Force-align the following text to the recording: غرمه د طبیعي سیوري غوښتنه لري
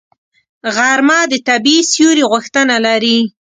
غرمه 0.75 1.19
د 1.31 1.33
طبیعي 1.47 1.81
سیوري 1.91 2.23
غوښتنه 2.31 2.75
لري 2.85 3.19